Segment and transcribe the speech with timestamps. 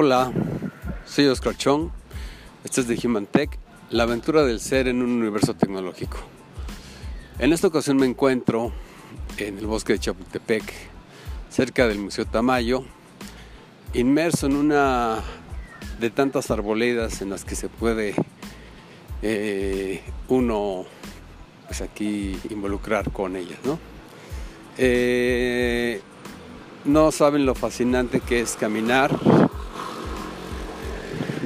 [0.00, 0.32] Hola,
[1.06, 1.90] soy Oscar Chong.
[2.62, 3.58] Este es de Human Tech,
[3.90, 6.18] la aventura del ser en un universo tecnológico.
[7.40, 8.70] En esta ocasión me encuentro
[9.38, 10.72] en el bosque de Chapultepec,
[11.50, 12.84] cerca del Museo Tamayo,
[13.92, 15.18] inmerso en una
[15.98, 18.14] de tantas arboledas en las que se puede
[19.22, 20.84] eh, uno
[21.66, 23.80] pues aquí involucrar con ellas, ¿no?
[24.76, 26.00] Eh,
[26.84, 29.10] no saben lo fascinante que es caminar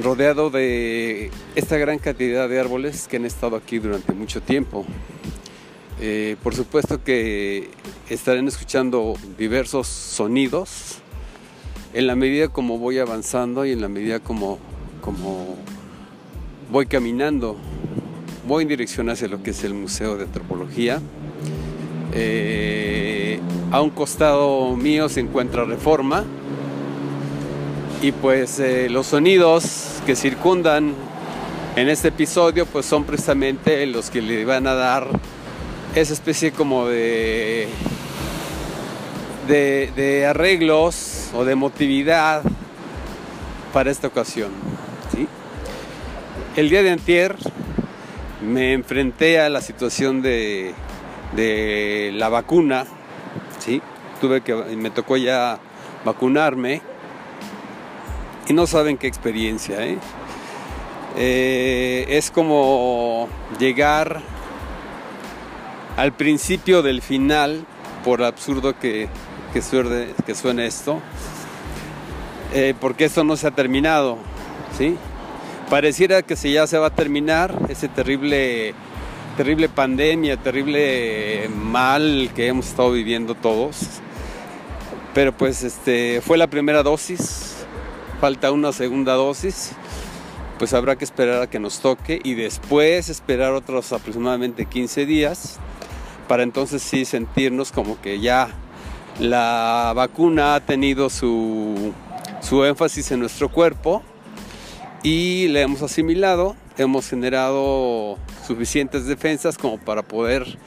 [0.03, 4.85] rodeado de esta gran cantidad de árboles que han estado aquí durante mucho tiempo.
[6.01, 7.69] Eh, por supuesto que
[8.09, 10.97] estarán escuchando diversos sonidos
[11.93, 14.59] en la medida como voy avanzando y en la medida como,
[15.01, 15.55] como
[16.69, 17.55] voy caminando.
[18.45, 21.01] Voy en dirección hacia lo que es el Museo de Antropología.
[22.13, 23.39] Eh,
[23.71, 26.25] a un costado mío se encuentra Reforma
[28.01, 30.93] y pues eh, los sonidos que circundan
[31.75, 35.07] en este episodio pues son precisamente los que le van a dar
[35.95, 37.67] esa especie como de
[39.47, 42.43] de, arreglos o de emotividad
[43.71, 44.51] para esta ocasión.
[46.55, 47.35] El día de antier
[48.41, 50.73] me enfrenté a la situación de,
[51.35, 52.85] de la vacuna,
[53.59, 53.81] ¿sí?
[54.21, 55.59] Tuve que, me tocó ya
[56.05, 56.81] vacunarme
[58.47, 59.97] y no saben qué experiencia, ¿eh?
[61.15, 64.21] Eh, es como llegar
[65.95, 67.65] al principio del final,
[68.03, 69.07] por absurdo que,
[69.53, 69.61] que,
[70.25, 70.99] que suene esto,
[72.53, 74.17] eh, porque esto no se ha terminado,
[74.77, 74.97] ¿sí?
[75.69, 78.73] Pareciera que si ya se va a terminar ese terrible,
[79.37, 83.79] terrible pandemia, terrible mal que hemos estado viviendo todos,
[85.13, 87.42] pero pues este, fue la primera dosis,
[88.19, 89.71] falta una segunda dosis,
[90.59, 95.59] pues habrá que esperar a que nos toque y después esperar otros aproximadamente 15 días
[96.27, 98.49] para entonces sí sentirnos como que ya
[99.19, 101.93] la vacuna ha tenido su,
[102.41, 104.01] su énfasis en nuestro cuerpo
[105.03, 110.57] y le hemos asimilado, hemos generado suficientes defensas como para poder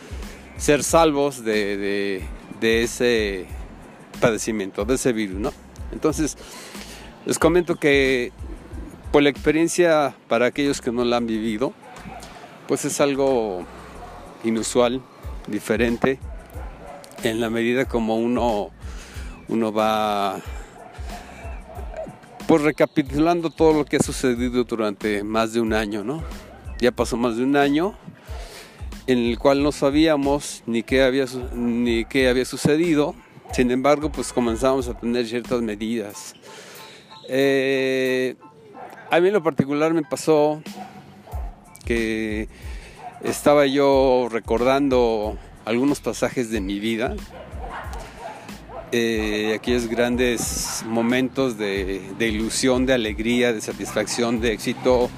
[0.58, 2.22] ser salvos de,
[2.60, 3.46] de ese
[4.20, 5.52] padecimiento, de ese virus, ¿no?
[5.92, 6.36] Entonces,
[7.26, 8.32] les comento que
[9.10, 11.72] por la experiencia para aquellos que no la han vivido,
[12.68, 13.64] pues es algo
[14.44, 15.02] inusual,
[15.48, 16.20] diferente,
[17.24, 18.70] en la medida como uno,
[19.48, 20.40] uno va
[22.46, 26.22] pues recapitulando todo lo que ha sucedido durante más de un año, ¿no?
[26.78, 27.96] Ya pasó más de un año
[29.08, 33.16] en el cual no sabíamos ni qué había, ni qué había sucedido,
[33.52, 36.34] sin embargo, pues comenzamos a tener ciertas medidas
[37.28, 38.36] eh,
[39.10, 40.62] a mí lo particular me pasó
[41.84, 42.48] que
[43.22, 47.14] estaba yo recordando algunos pasajes de mi vida,
[48.92, 55.10] eh, aquellos grandes momentos de, ilusión, de alegría, de satisfacción, de éxito,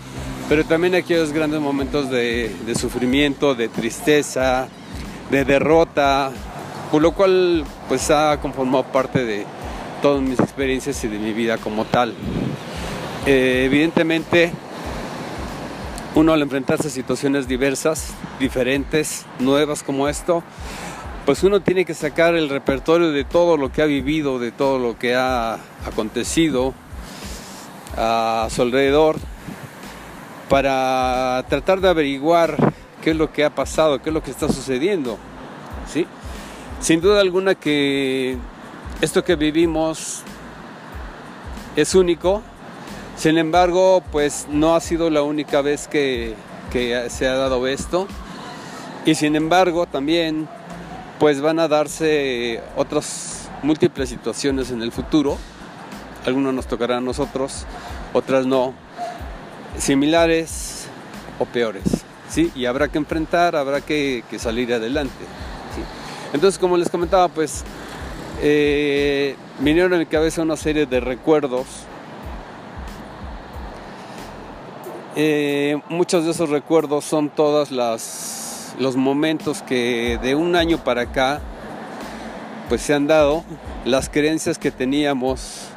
[0.48, 4.68] pero también aquellos grandes momentos de, de sufrimiento, de tristeza,
[5.30, 6.30] de derrota,
[6.90, 9.44] por lo cual pues ha conformado parte de,
[10.02, 12.14] todas mis experiencias y de mi vida como tal.
[13.26, 14.52] Eh, evidentemente,
[16.14, 20.42] uno al enfrentarse a situaciones diversas, diferentes, nuevas como esto,
[21.26, 24.78] pues uno tiene que sacar el repertorio de todo lo que ha vivido, de todo
[24.78, 26.72] lo que ha acontecido
[27.96, 29.16] a su alrededor,
[30.48, 32.56] para tratar de averiguar
[33.02, 35.18] qué es lo que ha pasado, qué es lo que está sucediendo.
[35.86, 36.06] ¿sí?
[36.80, 38.38] Sin duda alguna que
[39.00, 40.22] esto que vivimos
[41.76, 42.42] es único,
[43.18, 46.36] sin embargo, pues no ha sido la única vez que,
[46.70, 48.06] se ha dado esto.
[49.04, 50.48] Y sin embargo, también
[51.18, 55.36] pues van a darse otras múltiples situaciones en el futuro.
[56.26, 57.66] Algunas nos tocarán a nosotros,
[58.12, 58.72] otras no.
[59.78, 60.86] Similares
[61.40, 62.04] o peores.
[62.28, 62.52] ¿sí?
[62.54, 65.24] Y habrá que enfrentar, habrá que, salir adelante.
[66.32, 67.64] Entonces, como les comentaba, pues
[68.40, 71.66] eh, vinieron a mi cabeza una serie de recuerdos.
[75.16, 81.40] Eh, muchos de esos recuerdos son todos los momentos que de un año para acá
[82.68, 83.44] pues se han dado,
[83.86, 85.68] las creencias que teníamos,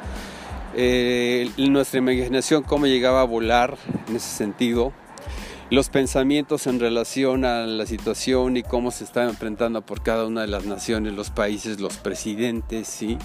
[0.76, 4.92] eh, nuestra imaginación, cómo llegaba a volar en ese sentido
[5.72, 10.42] los pensamientos en relación a la situación y cómo se está enfrentando por cada una
[10.42, 13.16] de las naciones, los países, los presidentes, ¿sí?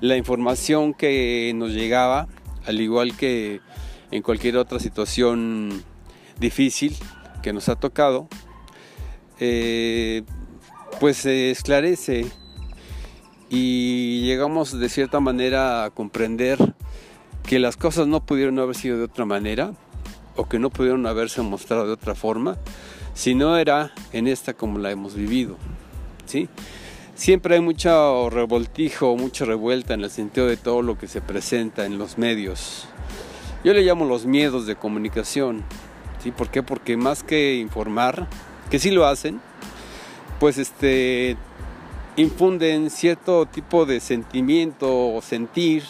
[0.00, 2.26] la información que nos llegaba,
[2.66, 3.60] al igual que
[4.10, 5.84] en cualquier otra situación
[6.40, 6.96] difícil
[7.40, 8.26] que nos ha tocado,
[9.38, 10.24] eh,
[10.98, 12.26] pues se esclarece
[13.48, 16.58] y llegamos de cierta manera a comprender
[17.44, 19.72] que las cosas no pudieron haber sido de otra manera
[20.36, 22.56] o que no pudieron haberse mostrado de otra forma
[23.14, 25.56] si no era en esta como la hemos vivido.
[26.26, 26.48] ¿sí?
[27.14, 31.84] Siempre hay mucho revoltijo, mucha revuelta en el sentido de todo lo que se presenta
[31.84, 32.86] en los medios.
[33.62, 35.62] Yo le llamo los miedos de comunicación.
[36.22, 36.30] ¿sí?
[36.30, 36.62] ¿Por qué?
[36.62, 38.26] Porque más que informar,
[38.70, 39.40] que sí lo hacen,
[40.38, 41.36] pues este
[42.16, 45.84] infunden cierto tipo de sentimiento o sentir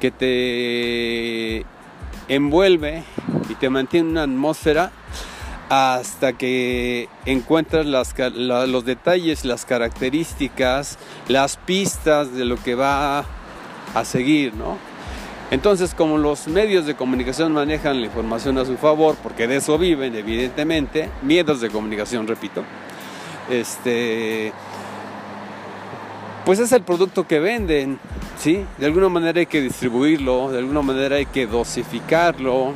[0.00, 1.66] que te
[2.26, 3.04] envuelve
[3.48, 4.90] y te mantiene una atmósfera
[5.68, 10.98] hasta que encuentras los detalles, las características,
[11.28, 13.24] las pistas de lo que va
[13.94, 14.78] a seguir, ¿no?
[15.50, 19.78] Entonces, como los medios de comunicación manejan la información a su favor, porque de eso
[19.78, 22.64] viven, evidentemente, miedos de comunicación, repito,
[23.48, 24.52] este,
[26.48, 27.98] pues es el producto que venden,
[28.38, 28.64] ¿sí?
[28.78, 32.72] De alguna manera hay que distribuirlo, de alguna manera hay que dosificarlo.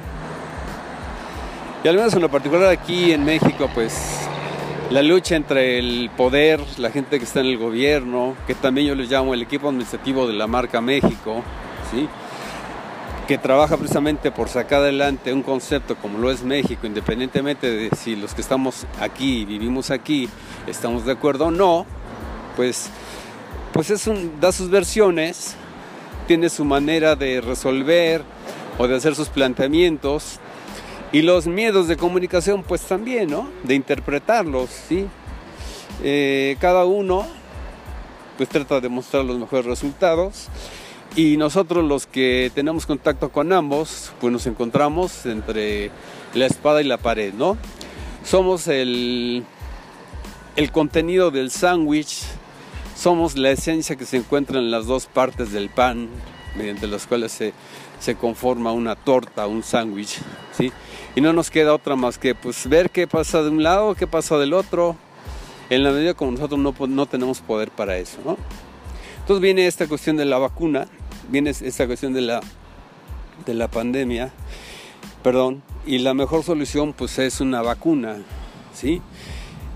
[1.82, 4.28] Y al menos en lo particular aquí en México, pues
[4.90, 8.94] la lucha entre el poder, la gente que está en el gobierno, que también yo
[8.94, 11.42] les llamo el equipo administrativo de la marca México,
[11.90, 12.06] ¿sí?
[13.26, 18.16] que trabaja precisamente por sacar adelante un concepto como lo es México, independientemente de si
[18.16, 20.28] los que estamos aquí, vivimos aquí,
[20.66, 21.86] estamos de acuerdo o no,
[22.54, 22.90] pues,
[23.72, 24.08] pues es
[24.40, 25.54] da sus versiones,
[26.26, 28.22] tiene su manera de resolver
[28.78, 30.38] o de hacer sus planteamientos
[31.12, 33.48] y los miedos de comunicación pues también, ¿no?
[33.64, 35.06] De interpretarlos, ¿sí?
[36.02, 37.26] Eh, cada uno
[38.36, 40.48] pues trata de mostrar los mejores resultados
[41.14, 45.90] y nosotros los que tenemos contacto con ambos, pues nos encontramos entre
[46.34, 47.58] la espada y la pared, ¿no?
[48.24, 49.44] Somos el,
[50.56, 52.22] el contenido del sándwich,
[52.96, 56.08] somos la esencia que se encuentra en las dos partes del pan,
[56.56, 57.52] mediante las cuales se,
[58.00, 60.18] se conforma una torta, un sándwich,
[60.56, 60.72] ¿sí?
[61.14, 64.06] Y no nos queda otra más que pues ver qué pasa de un lado, qué
[64.06, 64.96] pasa del otro,
[65.70, 68.36] en la medida como nosotros no, no tenemos poder para eso, ¿no?
[69.20, 70.88] Entonces viene esta cuestión de la vacuna,
[71.28, 72.40] viene esta cuestión de la,
[73.46, 74.32] de la pandemia,
[75.22, 78.16] perdón, y la mejor solución pues es una vacuna,
[78.74, 79.00] ¿sí?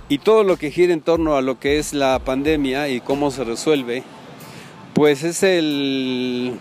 [0.09, 3.31] Y todo lo que gira en torno a lo que es la pandemia y cómo
[3.33, 4.05] se resuelve,
[4.95, 6.59] pues es el,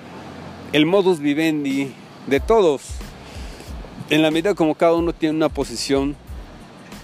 [0.73, 1.91] el modus vivendi
[2.25, 2.81] de todos.
[4.09, 6.15] En la medida como cada uno tiene una posición,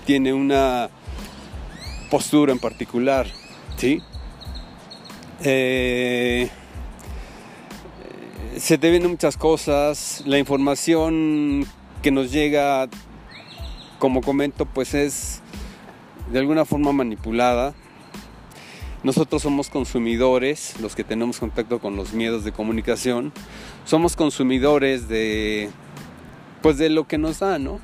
[0.05, 0.89] tiene una
[2.09, 3.27] postura en particular,
[3.77, 4.01] ¿sí?
[5.43, 6.49] Eh,
[8.57, 11.65] se te vienen muchas cosas, la información
[12.01, 12.89] que nos llega,
[13.97, 15.40] como comento, pues es
[16.31, 17.73] de alguna forma manipulada.
[19.03, 23.33] Nosotros somos consumidores, los que tenemos contacto con los miedos de comunicación,
[23.85, 25.71] somos consumidores de
[26.62, 27.79] pues de lo que nos da, ¿no?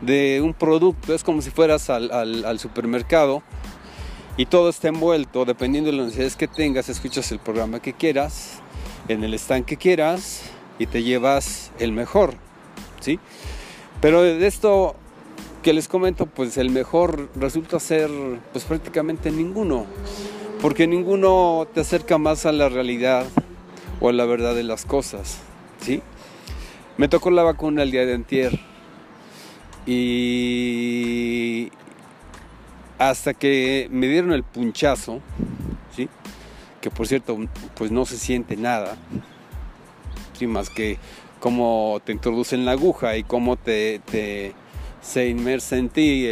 [0.00, 3.42] De un producto, es como si fueras al, supermercado
[4.36, 8.60] y todo está envuelto, dependiendo de las necesidades que tengas, escuchas el programa que quieras,
[9.08, 10.42] en el stand que quieras
[10.78, 12.34] y te llevas el mejor,
[13.00, 13.18] ¿sí?
[14.00, 14.96] Pero de esto
[15.66, 18.08] que les comento, pues el mejor resulta ser
[18.52, 19.84] pues prácticamente ninguno,
[20.62, 23.26] porque ninguno te acerca más a la realidad
[23.98, 25.38] o a la verdad de las cosas,
[25.80, 26.02] ¿sí?
[26.98, 28.60] Me tocó la vacuna el día de antier
[29.86, 31.72] y
[33.00, 35.20] hasta que me dieron el punchazo,
[35.96, 36.08] ¿sí?
[36.80, 37.36] que por cierto
[37.74, 38.96] pues no se siente nada,
[40.38, 40.98] sin más que
[41.40, 44.00] cómo te introducen la aguja y cómo te,
[45.06, 46.26] se inmersa en ti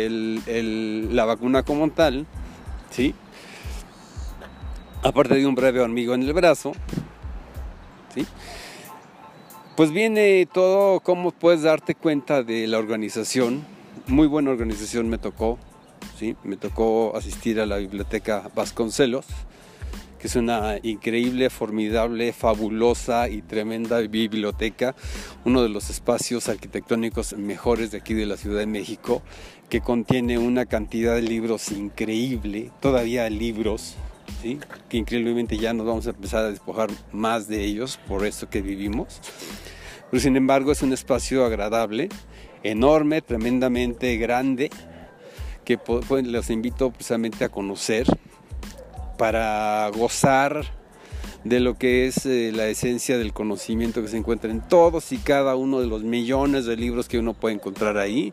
[1.10, 2.26] la vacuna como tal,
[2.90, 3.14] ¿sí?
[5.02, 6.72] aparte de un breve hormigo en el brazo,
[8.14, 8.26] ¿sí?
[9.76, 13.64] pues viene todo cómo puedes darte cuenta de la organización,
[14.06, 15.58] muy buena organización me tocó,
[16.18, 16.36] ¿sí?
[16.42, 19.26] me tocó asistir a la biblioteca Vasconcelos,
[20.24, 24.94] que es una increíble, formidable, fabulosa y tremenda biblioteca,
[25.44, 29.20] uno de los espacios arquitectónicos mejores de aquí de la Ciudad de México,
[29.68, 33.96] que contiene una cantidad de libros increíble, todavía libros,
[34.88, 38.62] que increíblemente ya nos vamos a empezar a despojar más de ellos por esto que
[38.62, 39.20] vivimos.
[40.10, 42.08] Pero sin embargo es un espacio agradable,
[42.62, 44.70] enorme, tremendamente grande,
[45.66, 45.78] que
[46.08, 48.06] los invito precisamente a conocer
[49.16, 50.64] para gozar
[51.44, 55.18] de lo que es eh, la esencia del conocimiento que se encuentra en todos y
[55.18, 58.32] cada uno de los millones de libros que uno puede encontrar ahí,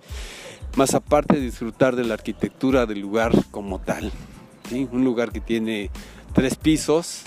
[0.75, 4.11] más aparte de disfrutar de la arquitectura del lugar como tal.
[4.71, 5.89] Un lugar que tiene
[6.33, 7.23] tres pisos,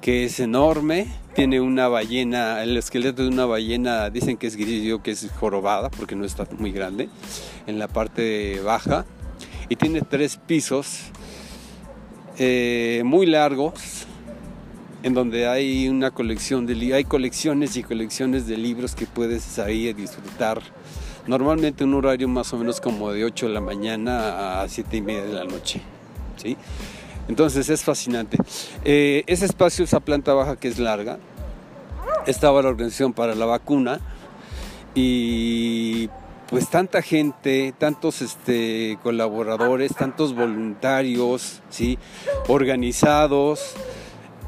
[0.00, 4.94] que es enorme, tiene una ballena, el esqueleto de una ballena, dicen que es gris,
[5.02, 7.08] que es jorobada porque no está muy grande,
[7.66, 9.04] en la parte baja,
[9.68, 11.10] y tiene tres pisos
[12.38, 14.06] eh, muy largos,
[15.02, 19.92] en donde hay una colección de hay colecciones y colecciones de libros que puedes ahí
[19.92, 20.60] disfrutar.
[21.26, 25.00] Normalmente un horario más o menos como de 8 de la mañana a 7 y
[25.00, 25.80] media de la noche.
[26.36, 26.56] ¿sí?
[27.28, 28.38] Entonces es fascinante.
[28.84, 31.18] Eh, ese espacio, esa planta baja que es larga,
[32.26, 34.00] estaba la organización para la vacuna
[34.94, 36.08] y
[36.48, 41.98] pues tanta gente, tantos este, colaboradores, tantos voluntarios, ¿sí?
[42.48, 43.74] organizados,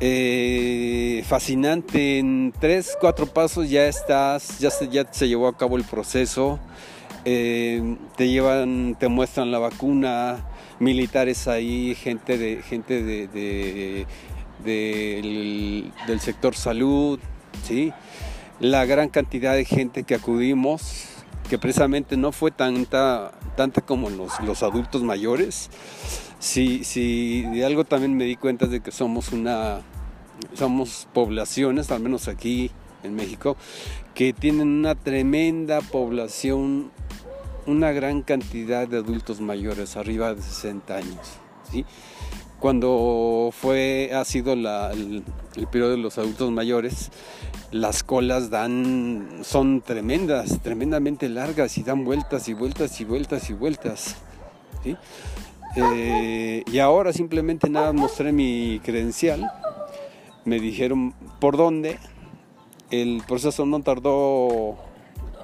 [0.01, 2.19] eh, fascinante.
[2.19, 6.61] En tres, cuatro pasos ya estás, ya se, ya se llevó a cabo el proceso.
[7.25, 10.47] Eh, te llevan, te muestran la vacuna,
[10.79, 14.07] militares ahí, gente de, gente de,
[14.65, 17.19] del, sector salud,
[17.65, 17.93] ¿sí?
[18.61, 21.18] la gran cantidad de gente que acudimos,
[21.49, 25.71] que precisamente no fue tanta, tanta como los, los adultos mayores.
[26.39, 29.81] Si, si de algo también me di cuenta de que somos una,
[30.55, 32.71] somos poblaciones, al menos aquí
[33.03, 33.57] en México,
[34.15, 36.91] que tienen una tremenda población
[37.69, 41.39] una gran cantidad de adultos mayores, arriba de 60 años.
[41.71, 41.85] ¿sí?
[42.59, 45.23] Cuando fue, ha sido el,
[45.71, 47.11] periodo de los adultos mayores,
[47.71, 53.53] las colas dan, son tremendas, tremendamente largas y dan vueltas y vueltas y vueltas y
[53.53, 54.17] vueltas.
[55.77, 59.51] Eh, y ahora simplemente nada mostré mi credencial,
[60.45, 61.99] me dijeron por dónde,
[62.91, 64.77] el proceso no tardó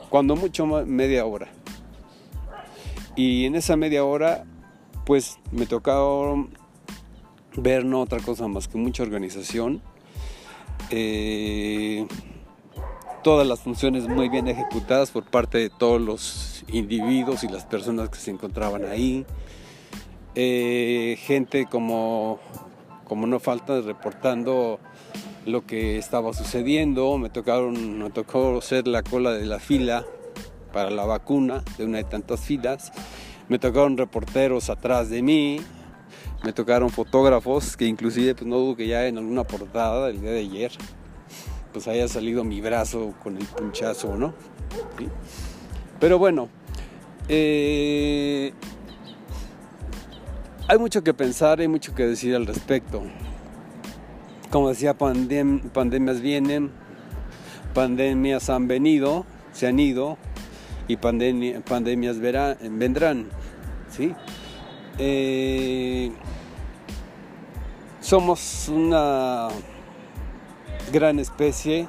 [0.09, 1.49] cuando mucho media hora.
[3.17, 4.45] Y en esa media hora,
[5.05, 6.49] pues me tocó
[7.57, 9.83] ver no otra cosa más que mucha organización.
[10.91, 12.07] Eh,
[13.23, 18.11] todas las funciones muy bien ejecutadas por parte de todos los individuos y las personas
[18.11, 19.25] que se encontraban ahí.
[20.35, 22.39] Eh, gente como,
[23.07, 24.79] como no falta reportando
[25.47, 27.17] lo que estaba sucediendo.
[27.19, 30.05] Me, tocaron, me tocó ser la cola de la fila
[30.73, 32.93] para la vacuna de una de tantas filas.
[33.49, 35.61] Me tocaron reporteros atrás de mí,
[36.43, 40.31] me tocaron fotógrafos que inclusive pues no dudo que ya en alguna portada del día
[40.31, 40.73] de ayer
[41.73, 44.33] pues haya salido mi brazo con el punchazo, ¿no?
[45.99, 46.49] Pero bueno,
[47.29, 48.53] eh,
[50.69, 53.03] hay mucho que pensar, hay mucho que decir al respecto.
[54.51, 56.71] Como decía, pandemias vienen,
[57.75, 60.17] pandemias han venido, se han ido,
[60.87, 63.27] y pandemias vendrán.
[63.91, 64.15] ¿sí?
[64.99, 66.13] Eh,
[68.01, 69.49] somos una
[70.93, 71.89] gran especie,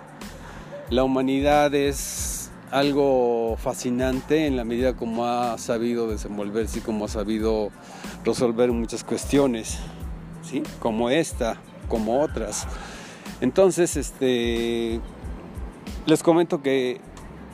[0.89, 7.07] la humanidad es algo fascinante en la medida como ha sabido desenvolverse y como ha
[7.07, 7.69] sabido
[8.23, 9.77] resolver muchas cuestiones,
[10.41, 10.63] ¿sí?
[10.79, 11.57] como esta,
[11.87, 12.65] como otras.
[13.41, 14.99] Entonces, este,
[16.05, 16.99] les comento que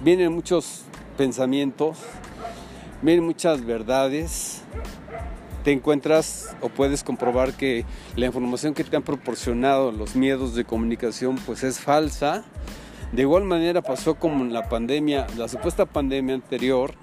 [0.03, 0.83] vienen muchos
[1.17, 1.97] pensamientos,
[3.01, 4.61] ven muchas verdades,
[5.63, 10.65] te encuentras o puedes comprobar que la información que te han proporcionado los miedos de
[10.65, 12.43] comunicación pues es falsa.
[13.11, 16.93] De igual manera pasó como en la pandemia, la supuesta pandemia anterior,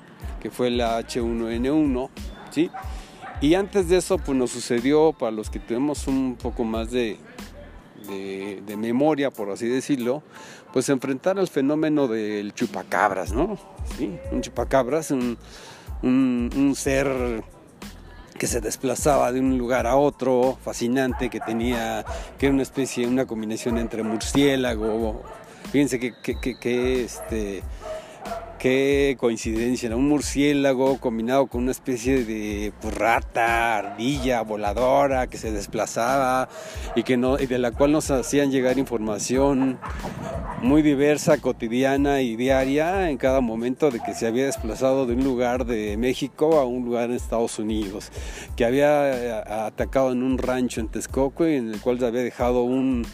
[0.40, 2.08] que fue la H1N1,
[2.50, 2.70] ¿sí?
[3.40, 7.18] Y antes de eso pues nos sucedió, para los que tenemos un poco más de,
[8.06, 10.22] de, memoria, por así decirlo,
[10.72, 13.58] pues enfrentar al fenómeno del chupacabras, ¿no?
[13.96, 15.38] Sí, un chupacabras, un,
[16.02, 17.44] un, ser
[18.38, 22.04] que se desplazaba de un lugar a otro, fascinante, que tenía,
[22.38, 25.22] que era una especie, una combinación entre murciélago,
[25.70, 27.62] fíjense que, que, que, que este
[28.58, 35.52] Qué coincidencia, un murciélago combinado con una especie de pues, rata, ardilla, voladora que se
[35.52, 36.48] desplazaba
[36.96, 39.78] y, que no, y de la cual nos hacían llegar información
[40.60, 45.22] muy diversa, cotidiana y diaria en cada momento de que se había desplazado de un
[45.22, 48.10] lugar de México a un lugar en Estados Unidos,
[48.56, 52.22] que había eh, atacado en un rancho en Texcoco y en el cual se había
[52.22, 53.06] dejado un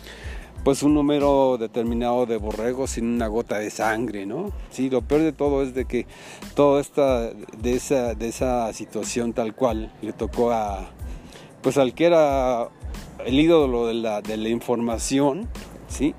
[0.64, 4.50] pues un número determinado de borregos sin una gota de sangre, ¿no?
[4.71, 6.06] Sí, lo peor de todo es de que
[6.54, 10.88] toda esta, de esa, de esa situación tal cual le tocó a,
[11.62, 12.68] pues al que era
[13.26, 15.49] el ídolo de la, de la información,
[15.87, 16.14] ¿sí?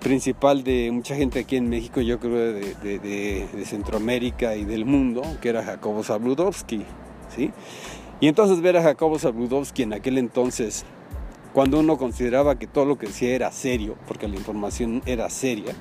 [0.00, 5.50] principal de mucha gente aquí en México, yo creo de, Centroamérica y del mundo, que
[5.50, 6.84] era Jacobo Zabludovsky.
[7.34, 7.52] ¿sí?
[8.20, 10.84] Y entonces ver a Jacobo Zabludovsky en aquel entonces,
[11.52, 15.74] cuando uno consideraba que todo lo que decía era serio, porque la información era seria,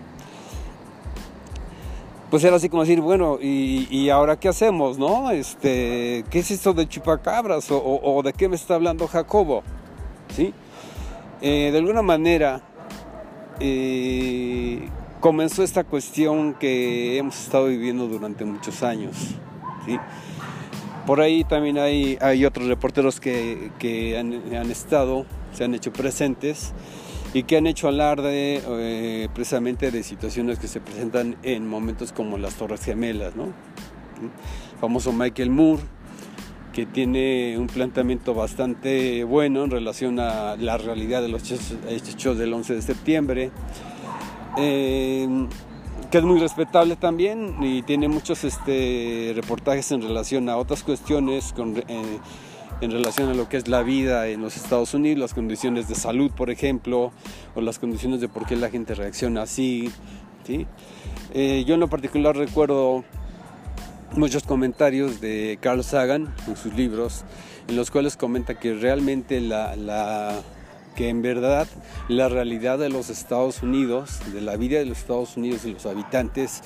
[2.29, 5.31] pues era así como decir, bueno, ¿y, ahora qué hacemos, no?
[5.31, 7.67] Este, ¿Qué es esto de chupacabras?
[7.71, 9.63] ¿O, de qué me está hablando Jacobo?
[10.35, 10.53] ¿Sí?
[11.41, 12.61] Eh, de alguna manera,
[13.59, 19.15] eh, comenzó esta cuestión que hemos estado viviendo durante muchos años.
[19.87, 19.99] ¿sí?
[21.09, 24.31] Por ahí también hay, hay otros reporteros que, que han,
[24.69, 26.71] estado, se han hecho presentes
[27.33, 32.37] y que han hecho alarde eh, precisamente de situaciones que se presentan en momentos como
[32.37, 33.45] las Torres Gemelas, ¿no?
[33.45, 35.81] El famoso Michael Moore,
[36.73, 41.41] que tiene un planteamiento bastante bueno en relación a la realidad de los
[41.89, 43.51] hechos, del 11 de septiembre,
[44.59, 45.27] eh,
[46.11, 51.53] que es muy respetable también y tiene muchos este, reportajes en relación a otras cuestiones
[51.53, 52.19] con, eh,
[52.81, 55.95] en relación a lo que es la vida en los Estados Unidos, las condiciones de
[55.95, 57.11] salud, por ejemplo,
[57.53, 59.91] o las condiciones de por qué la gente reacciona así.
[60.47, 60.65] ¿sí?
[61.33, 63.03] Eh, yo en lo particular recuerdo
[64.15, 67.23] muchos comentarios de Carl Sagan en sus libros,
[67.67, 70.41] en los cuales comenta que realmente la, la
[70.99, 71.65] que en verdad
[72.09, 75.85] la realidad de los Estados Unidos, de la vida de los Estados Unidos y los
[75.85, 76.61] habitantes,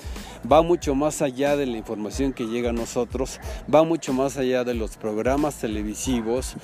[0.51, 3.39] va mucho más allá de la información que llega a nosotros,
[3.71, 6.55] va mucho más allá de los programas televisivos,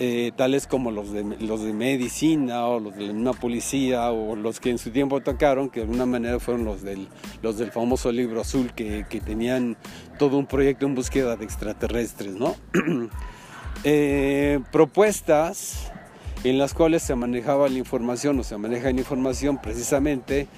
[0.00, 4.58] eh, tales como los de, los de medicina o los de una policía o los
[4.58, 7.06] que en su tiempo tocaron, que de alguna manera fueron los del,
[7.40, 9.76] los del famoso libro azul que, que tenían
[10.18, 12.56] todo un proyecto en búsqueda de extraterrestres, ¿no?
[13.84, 15.92] eh, propuestas
[16.50, 20.48] en las cuales se manejaba la información o se maneja la información precisamente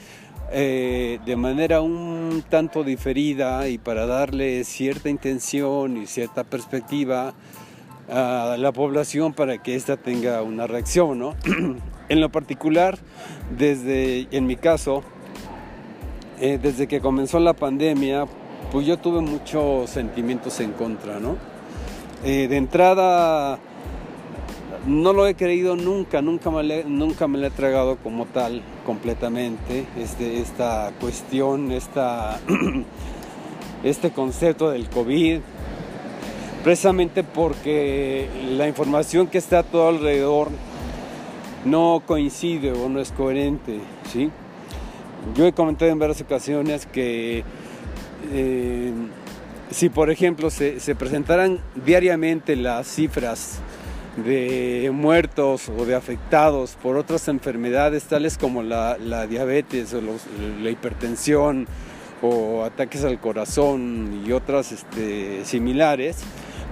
[0.51, 7.35] eh, de manera un tanto diferida y para darle cierta intención y cierta perspectiva
[8.11, 11.19] a la población para que ésta tenga una reacción.
[11.19, 11.37] ¿no?
[12.09, 12.99] en lo particular,
[13.57, 15.03] desde, en mi caso,
[16.41, 18.27] eh, desde que comenzó la pandemia,
[18.73, 21.37] pues yo tuve muchos sentimientos en contra, ¿no?
[22.25, 23.59] Eh, de entrada,
[24.89, 30.93] no lo he creído nunca, nunca me, lo he tragado como tal completamente, este, esta
[30.99, 31.71] cuestión,
[33.85, 35.41] este concepto del COVID,
[36.65, 40.49] precisamente porque la información que está a todo alrededor
[41.67, 44.31] no coincide o no es coherente, ¿sí?
[45.35, 47.45] Yo he comentado en varias ocasiones que
[48.33, 48.93] eh,
[49.71, 53.61] si por ejemplo se presentaran diariamente las cifras
[54.25, 60.01] de muertos o de afectados por otras enfermedades tales como la, diabetes o
[60.63, 61.67] la hipertensión
[62.23, 66.19] o ataques al corazón y otras este, similares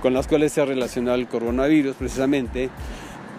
[0.02, 2.70] con las cuales se ha relacionado el coronavirus precisamente,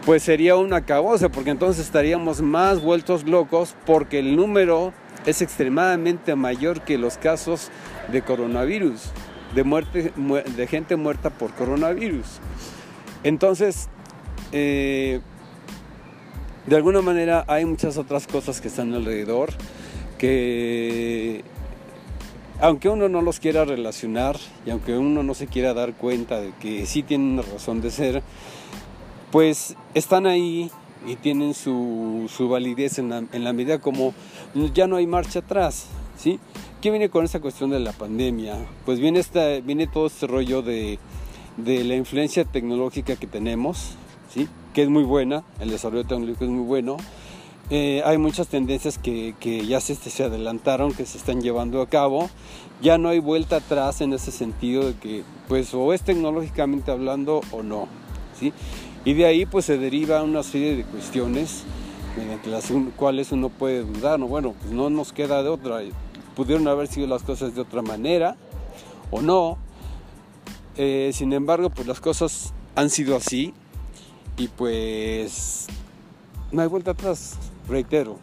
[0.05, 4.93] pues sería una cabosa porque entonces estaríamos más vueltos locos porque el número
[5.25, 7.69] es extremadamente mayor que los casos
[8.11, 9.11] de coronavirus,
[9.53, 10.13] de, muerte,
[10.55, 12.39] de gente muerta por coronavirus.
[13.23, 13.89] Entonces,
[14.51, 15.19] eh,
[16.65, 19.49] de alguna manera hay muchas otras cosas que están alrededor
[20.17, 21.43] que
[22.59, 26.53] aunque uno no los quiera relacionar y aunque uno no se quiera dar cuenta de
[26.59, 28.23] que sí tienen razón de ser,
[29.31, 30.71] pues están ahí
[31.05, 34.13] y tienen su, validez en la, medida como
[34.73, 35.85] ya no hay marcha atrás,
[36.17, 36.39] ¿sí?
[36.81, 38.55] ¿Qué viene con esta cuestión de la pandemia?
[38.85, 40.99] Pues viene, esta, viene todo este rollo de,
[41.57, 43.95] de la influencia tecnológica que tenemos,
[44.73, 46.97] que es muy buena, el desarrollo tecnológico es muy bueno.
[47.69, 49.33] Eh, hay muchas tendencias que,
[49.67, 52.29] ya se, se, adelantaron, que se están llevando a cabo.
[52.81, 57.41] Ya no hay vuelta atrás en ese sentido de que, pues, o es tecnológicamente hablando
[57.51, 57.87] o no.
[58.39, 58.53] ¿sí?
[59.03, 61.63] Y de ahí, pues, se deriva una serie de cuestiones
[62.15, 64.19] mediante las cuales uno puede dudar.
[64.19, 64.27] ¿no?
[64.27, 65.81] Bueno, pues no nos queda de otra.
[66.35, 68.37] Pudieron haber sido las cosas de otra manera
[69.11, 69.57] o no.
[70.77, 73.53] Eh, sin embargo, pues las cosas han sido así
[74.37, 75.67] y pues
[76.51, 77.35] no hay vuelta atrás,
[77.67, 78.17] reitero,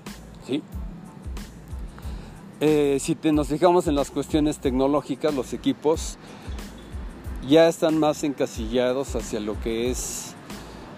[0.46, 0.62] ¿sí?
[2.60, 6.16] Eh, si nos fijamos en las cuestiones tecnológicas, los equipos
[7.48, 10.34] ya están más encasillados hacia lo que es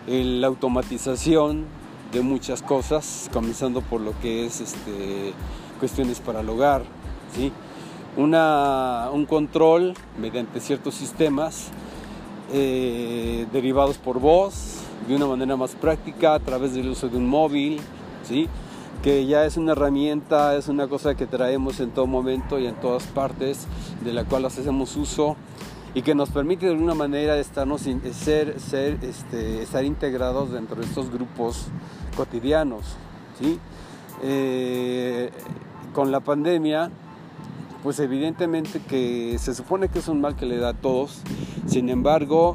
[0.06, 1.64] la automatización
[2.12, 5.32] de muchas cosas, comenzando por lo que es este,
[5.80, 6.84] cuestiones para el hogar,
[7.34, 7.50] ¿sí?
[8.16, 11.68] Una, un control mediante ciertos sistemas
[12.52, 17.28] eh, derivados por voz, de una manera más práctica a través del uso de un
[17.28, 17.80] móvil,
[18.24, 18.48] ¿sí?
[19.02, 22.74] que ya es una herramienta, es una cosa que traemos en todo momento y en
[22.76, 23.66] todas partes,
[24.04, 25.36] de la cual hacemos uso
[25.94, 27.82] y que nos permite de alguna manera estarnos,
[28.12, 31.68] ser, ser, este, estar integrados dentro de estos grupos
[32.16, 32.96] cotidianos.
[33.40, 33.58] ¿sí?
[34.22, 35.30] Eh,
[35.94, 36.90] con la pandemia,
[37.82, 41.22] pues evidentemente que se supone que es un mal que le da a todos,
[41.66, 42.54] sin embargo,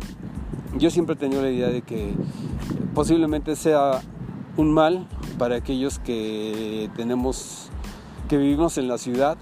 [0.77, 2.13] yo siempre he tenido la idea de que
[2.93, 4.01] posiblemente sea
[4.57, 5.07] un mal
[5.37, 7.69] para aquellos que tenemos,
[8.29, 9.37] que vivimos en la ciudad,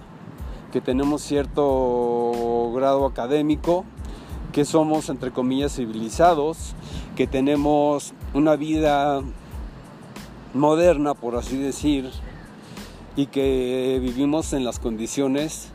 [0.71, 3.85] que tenemos cierto grado académico,
[4.51, 6.73] que somos entre comillas civilizados,
[7.15, 9.21] que tenemos una vida
[10.53, 12.09] moderna, por así decir,
[13.15, 15.69] y que vivimos en las condiciones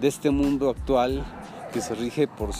[0.00, 1.24] de este mundo actual
[1.72, 2.50] que se rige por,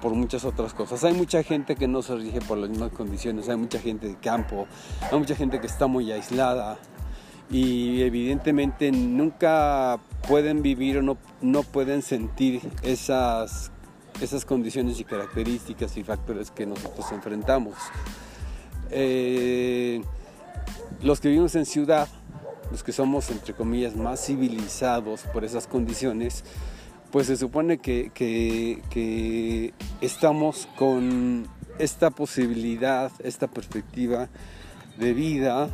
[0.00, 1.04] por, muchas otras cosas.
[1.04, 4.16] Hay mucha gente que no se rige por las mismas condiciones, hay mucha gente de
[4.16, 4.66] campo,
[5.10, 6.78] hay mucha gente que está muy aislada
[7.50, 13.70] y evidentemente nunca pueden vivir o no, no pueden sentir esas,
[14.20, 17.74] esas condiciones y características y factores que nosotros enfrentamos.
[18.90, 20.02] Eh,
[21.02, 22.08] los que vivimos en ciudad
[22.70, 26.44] los que somos, entre comillas, más civilizados por esas condiciones,
[27.10, 34.28] pues se supone que, que, estamos con esta posibilidad, esta perspectiva
[34.98, 35.68] de vida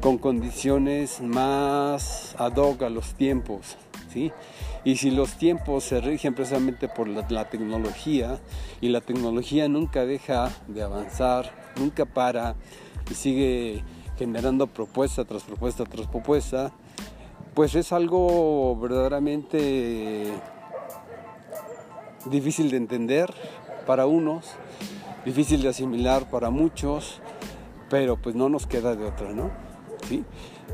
[0.00, 3.76] con condiciones más ad hoc a los tiempos,
[4.12, 4.32] ¿sí?
[4.84, 8.38] Y si los tiempos se rigen precisamente por la, la, tecnología
[8.80, 12.54] y la tecnología nunca deja de avanzar, nunca para
[13.10, 13.82] y sigue
[14.18, 16.72] generando propuesta tras propuesta tras propuesta,
[17.54, 20.32] pues es algo verdaderamente
[22.26, 23.32] difícil de entender
[23.86, 24.46] para unos,
[25.24, 27.20] difícil de asimilar para muchos,
[27.88, 29.50] pero pues no nos queda de otra, ¿no?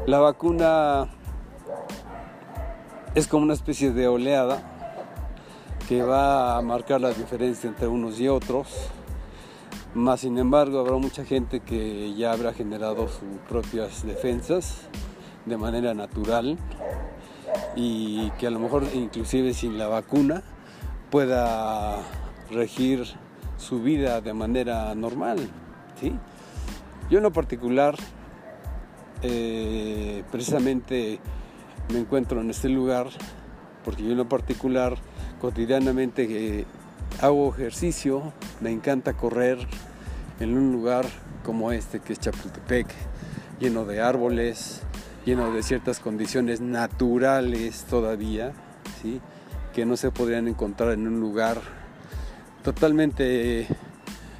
[0.06, 1.08] La vacuna
[3.14, 4.62] es como una especie de oleada
[5.88, 8.90] que va a marcar la diferencia entre unos y otros
[9.96, 14.82] más sin embargo, habrá mucha gente que ya habrá generado sus propias defensas
[15.46, 16.58] de manera natural
[17.76, 20.42] y que a lo mejor inclusive sin la vacuna
[21.10, 21.98] pueda
[22.50, 23.04] regir
[23.58, 25.38] su vida de manera normal.
[26.00, 26.12] ¿sí?
[27.10, 27.96] Yo en lo particular,
[29.22, 31.20] eh, precisamente
[31.92, 33.08] me encuentro en este lugar
[33.86, 34.96] porque yo en lo particular
[35.40, 36.26] cotidianamente
[36.58, 36.64] eh,
[37.22, 39.58] hago ejercicio, me encanta correr
[40.40, 41.06] en un lugar
[41.44, 42.88] como este que es Chapultepec,
[43.60, 44.82] lleno de árboles,
[45.24, 48.52] lleno de ciertas condiciones naturales todavía,
[49.00, 49.20] ¿sí?
[49.76, 51.60] Que no se podrían encontrar en un lugar
[52.64, 53.68] totalmente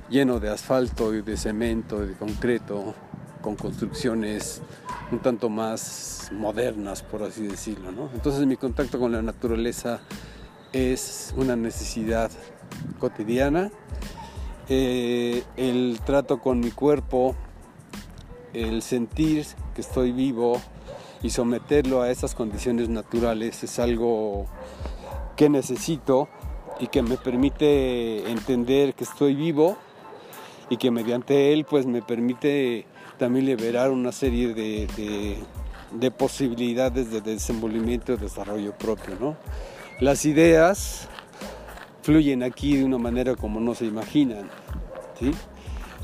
[0.08, 2.94] lleno de asfalto y de cemento y de concreto,
[3.42, 4.62] con construcciones
[5.12, 8.08] un tanto más modernas, por así decirlo.
[8.14, 10.00] Entonces mi contacto con la naturaleza
[10.72, 12.30] es una necesidad
[12.98, 13.70] cotidiana.
[14.70, 17.36] Eh, el trato con mi cuerpo,
[18.54, 19.44] el sentir
[19.74, 20.62] que estoy vivo
[21.22, 24.46] y someterlo a esas condiciones naturales es algo
[25.36, 26.28] que necesito
[26.80, 29.76] y que me permite entender que estoy vivo
[30.68, 32.86] y que mediante él pues me permite
[33.18, 35.38] también liberar una serie de,
[35.92, 39.16] de posibilidades de desenvolvimiento y desarrollo propio.
[39.20, 39.36] ¿no?
[40.00, 41.08] Las ideas
[42.02, 44.48] fluyen aquí de una manera como no se imaginan.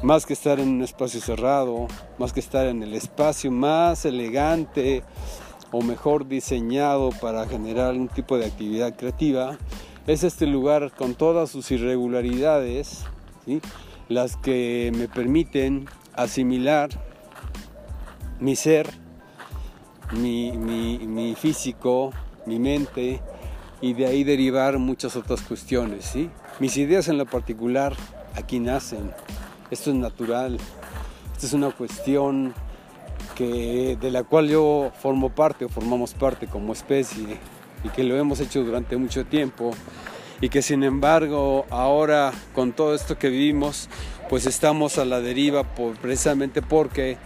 [0.03, 1.87] Más que estar en un espacio cerrado,
[2.19, 5.05] más que estar en el espacio más elegante
[5.73, 9.57] o mejor diseñado para generar un tipo de actividad creativa,
[10.07, 13.05] es este lugar con todas sus irregularidades,
[14.09, 16.91] las que me permiten asimilar
[18.39, 18.93] mi ser,
[20.13, 22.11] mi, físico,
[22.45, 23.21] mi mente,
[23.81, 26.05] y de ahí derivar muchas otras cuestiones.
[26.05, 26.31] ¿sí?
[26.61, 27.95] Mis ideas en lo particular
[28.35, 29.11] aquí nacen,
[29.71, 30.59] esto es natural,
[31.33, 32.53] esto es una cuestión
[33.35, 37.39] que, de la cual yo formo parte o formamos parte como especie
[37.85, 39.73] y que lo hemos hecho durante mucho tiempo
[40.41, 43.89] y que sin embargo ahora con todo esto que vivimos
[44.29, 45.65] pues estamos a la deriva
[46.01, 47.17] precisamente porque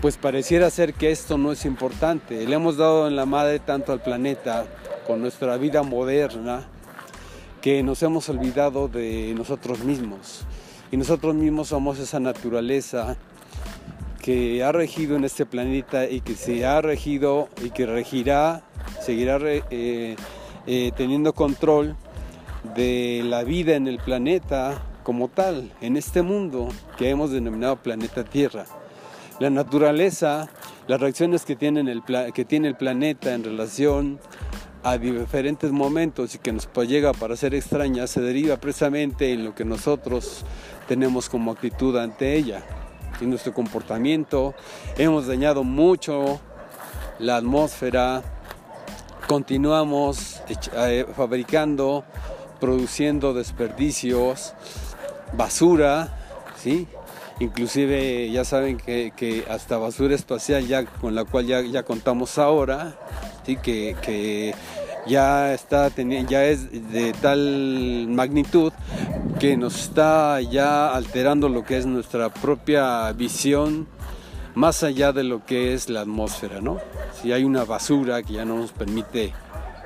[0.00, 2.46] pues pareciera ser que esto no es importante.
[2.46, 4.66] Le hemos dado en la madre tanto al planeta
[5.06, 6.68] con nuestra vida moderna
[7.60, 10.44] que nos hemos olvidado de nosotros mismos.
[10.90, 13.16] Y nosotros mismos somos esa naturaleza
[14.28, 18.60] que ha regido en este planeta y que se ha regido y que regirá,
[19.00, 20.16] seguirá eh,
[20.66, 21.96] eh, teniendo control
[22.76, 28.22] de la vida en el planeta como tal, en este mundo que hemos denominado planeta
[28.22, 28.66] Tierra.
[29.40, 30.50] La naturaleza
[30.88, 32.02] las reacciones que, tienen el
[32.34, 34.20] que tiene el planeta en relación
[34.82, 39.54] a diferentes momentos y que nos llega para ser extraña se deriva precisamente en lo
[39.54, 40.44] que nosotros
[40.86, 42.62] tenemos como actitud ante ella
[43.26, 44.54] nuestro comportamiento.
[44.96, 46.40] Hemos dañado mucho
[47.18, 48.22] la atmósfera,
[49.26, 50.40] continuamos
[50.74, 52.04] eh, fabricando,
[52.60, 54.54] produciendo desperdicios,
[55.32, 56.16] basura,
[56.56, 56.86] ¿sí?
[57.40, 62.98] Inclusive ya saben que, hasta basura espacial ya con la cual ya, ya contamos ahora,
[63.46, 63.56] ¿sí?
[63.56, 64.54] que,
[65.08, 65.90] ya está
[66.28, 68.72] ya es de tal magnitud
[69.40, 73.88] que nos está ya alterando lo que es nuestra propia visión
[74.54, 76.78] más allá de lo que es la atmósfera, ¿no?
[77.20, 79.32] Si hay una basura que ya no nos permite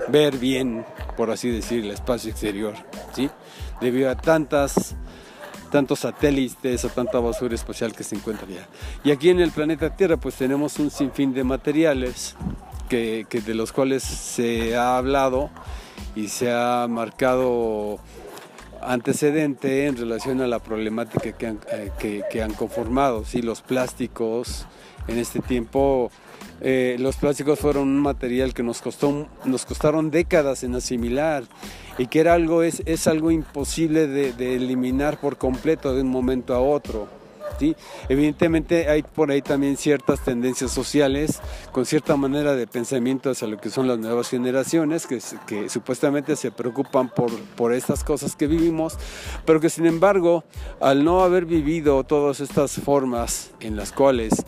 [0.08, 0.84] ver bien,
[1.16, 2.74] por así decir, el espacio exterior,
[3.14, 3.30] ¿sí?
[3.80, 4.96] Debido a tantas
[5.70, 8.68] tantos satélites o tanta basura espacial que se encuentra ya.
[9.04, 12.36] Y aquí en el planeta Tierra pues tenemos un sinfín de materiales
[12.92, 15.48] que, de los cuales se ha hablado
[16.14, 17.98] y se ha marcado
[18.82, 23.24] antecedente en relación a la problemática que han, eh, que, han conformado.
[23.24, 23.40] ¿sí?
[23.40, 24.66] Los plásticos
[25.08, 26.10] en este tiempo
[26.60, 31.42] eh, los plásticos fueron un material que nos costó nos costaron décadas en asimilar
[31.98, 36.54] y que era algo es, es algo imposible de, eliminar por completo de un momento
[36.54, 37.08] a otro
[37.58, 37.76] ¿sí?
[38.08, 41.40] evidentemente hay por ahí también ciertas tendencias sociales
[41.72, 46.36] con cierta manera de pensamiento hacia lo que son las nuevas generaciones que, que supuestamente
[46.36, 48.98] se preocupan por, por estas cosas que vivimos
[49.44, 50.44] pero que sin embargo
[50.80, 54.44] al no haber vivido todas estas formas en las cuales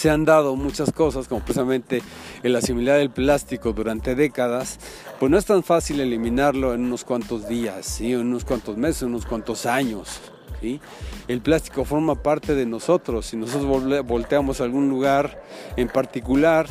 [0.00, 2.02] se han dado muchas cosas, como precisamente
[2.42, 4.78] el asimilar el plástico durante décadas,
[5.18, 9.08] pues no es tan fácil eliminarlo en unos cuantos días, en unos cuantos meses, en
[9.08, 10.29] unos cuantos años.
[11.28, 13.26] El plástico forma parte de nosotros.
[13.26, 15.42] Si nosotros volteamos a algún lugar
[15.76, 16.66] en particular,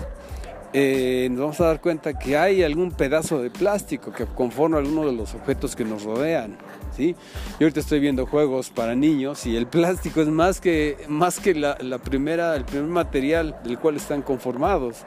[0.72, 5.08] eh, nos vamos a dar cuenta que hay algún pedazo de plástico que conforma algunos
[5.08, 6.58] de los objetos que nos rodean.
[6.96, 7.16] ¿sí?
[7.60, 11.56] Yo ahorita estoy viendo juegos para niños y el plástico es más que, más que
[11.56, 14.98] la, primera, el primer material del cual están conformados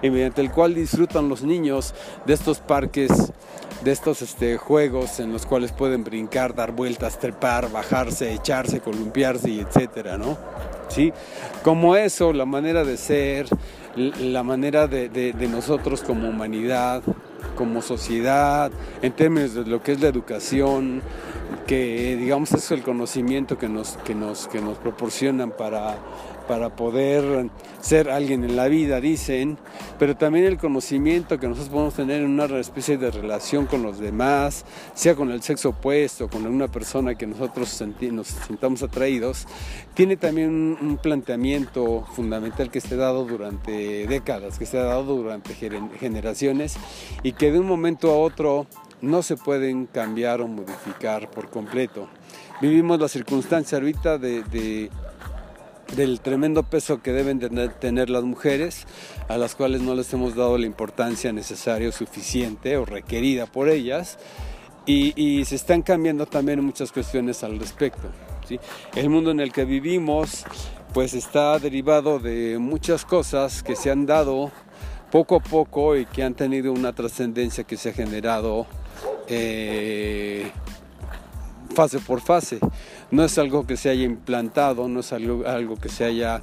[0.00, 3.10] y mediante el cual disfrutan los niños de estos parques,
[3.82, 9.50] de estos este, juegos en los cuales pueden brincar, dar vueltas, trepar, bajarse, echarse, columpiarse
[9.50, 10.36] y etcétera, ¿no?
[10.88, 11.12] ¿Sí?
[11.62, 13.46] Como eso, la manera de ser,
[13.96, 17.02] la manera de nosotros como humanidad,
[17.56, 18.70] como sociedad,
[19.02, 21.02] en términos de lo que es la educación,
[21.66, 25.98] que digamos es el conocimiento que nos, que nos, que nos proporcionan para,
[26.50, 27.48] para poder
[27.80, 29.56] ser alguien en la vida, dicen,
[30.00, 34.00] pero también el conocimiento que nosotros podemos tener en una especie de relación con los
[34.00, 39.46] demás, sea con el sexo opuesto, con una persona que nosotros nos sintamos atraídos,
[39.94, 45.14] tiene también un, planteamiento fundamental que se ha dado durante décadas, que se ha dado
[45.14, 46.78] durante generaciones
[47.22, 48.66] y que de un momento a otro
[49.02, 52.08] no se pueden cambiar o modificar por completo.
[52.60, 54.90] Vivimos la circunstancia ahorita de,
[55.96, 57.40] del tremendo peso que deben
[57.80, 58.86] tener las mujeres,
[59.28, 63.68] a las cuales no les hemos dado la importancia necesaria o suficiente o requerida por
[63.68, 64.18] ellas,
[64.86, 68.08] y, se están cambiando también muchas cuestiones al respecto.
[68.48, 68.58] ¿sí?
[68.96, 70.44] El mundo en el que vivimos
[70.92, 74.50] pues está derivado de muchas cosas que se han dado
[75.12, 78.66] poco a poco y que han tenido una trascendencia que se ha generado
[79.28, 80.50] eh,
[81.74, 82.58] fase por fase.
[83.10, 86.42] No es algo que se haya implantado, no es algo, algo que se haya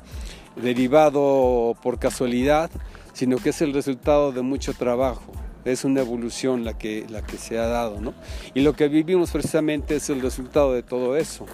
[0.56, 2.70] derivado por casualidad,
[3.14, 5.32] sino que es el resultado de mucho trabajo.
[5.66, 8.14] Es una evolución la que, la que se ha dado, ¿no?
[8.54, 11.46] Y lo que vivimos precisamente es el resultado de todo eso.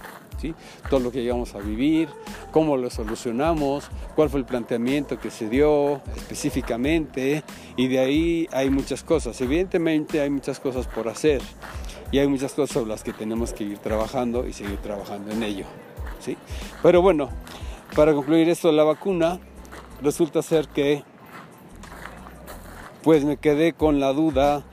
[0.41, 0.54] ¿Sí?
[0.89, 2.10] todo lo que llegamos a vivir,
[2.52, 7.45] cómo lo solucionamos, cuál fue el planteamiento que se dio específicamente
[7.78, 9.39] y de ahí hay muchas cosas.
[9.39, 11.41] Evidentemente hay muchas cosas por hacer
[12.13, 15.41] y hay muchas cosas sobre las que tenemos que ir trabajando y seguir trabajando en
[15.41, 15.65] ello.
[16.19, 16.38] ¿sí?
[16.84, 17.30] Pero bueno,
[17.95, 19.39] para concluir esto de la vacuna,
[19.99, 21.04] resulta ser que
[23.02, 24.63] pues me quedé con la duda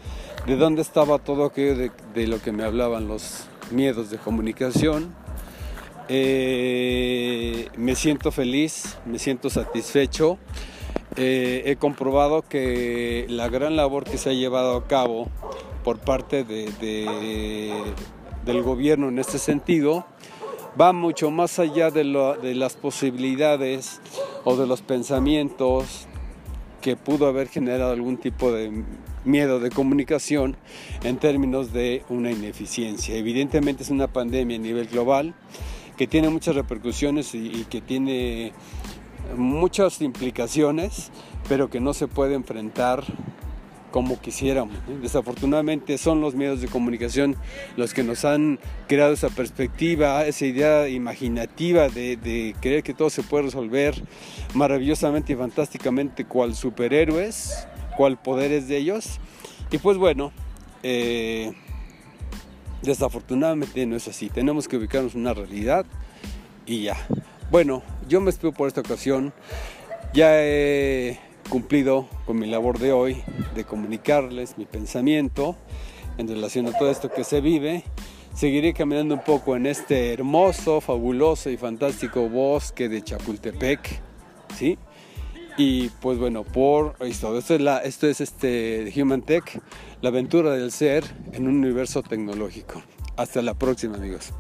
[0.47, 5.15] de dónde estaba todo aquello de, lo que me hablaban los miedos de comunicación.
[6.11, 10.37] Eh, me siento feliz, me siento satisfecho.
[11.17, 15.29] Eh, he comprobado que la gran labor que se ha llevado a cabo
[15.85, 17.83] por parte de,
[18.45, 20.07] del gobierno en este sentido
[20.81, 24.01] va mucho más allá de las posibilidades
[24.45, 26.07] o de los pensamientos
[26.81, 28.85] que pudo haber generado algún tipo de
[29.25, 30.57] miedo de comunicación
[31.05, 33.17] en términos de una ineficiencia.
[33.17, 35.35] Evidentemente es una pandemia a nivel global
[35.97, 38.53] que tiene muchas repercusiones y, que tiene
[39.37, 41.11] muchas implicaciones,
[41.49, 43.05] pero que no se puede enfrentar
[43.91, 44.77] como quisiéramos.
[45.03, 47.37] Desafortunadamente son los medios de comunicación
[47.77, 53.23] los que nos han creado esa perspectiva, esa idea imaginativa de, creer que todo se
[53.23, 54.03] puede resolver
[54.55, 57.67] maravillosamente y fantásticamente cual superhéroes,
[57.97, 59.19] cual poderes de ellos.
[59.71, 60.33] Y pues bueno,
[60.83, 61.53] eh,
[62.83, 64.29] desafortunadamente no es así.
[64.29, 65.87] Tenemos que ubicarnos en una realidad
[66.67, 66.97] y ya.
[67.51, 69.33] Bueno, yo me despido por esta ocasión.
[70.13, 71.19] Ya he
[71.49, 73.23] cumplido con mi labor de hoy
[73.55, 75.57] de comunicarles mi pensamiento
[76.19, 77.85] en relación a todo esto que se vive.
[78.35, 84.01] Seguiré caminando un poco en este hermoso, fabuloso y fantástico bosque de Chapultepec,
[84.57, 84.77] ¿sí?
[85.57, 89.61] Y pues bueno, por esto, esto es, la, esto es este Human Tech,
[90.01, 92.83] la aventura del ser en un universo tecnológico.
[93.17, 94.33] Hasta la próxima, amigos.